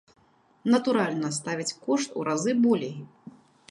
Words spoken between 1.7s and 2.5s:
кошт у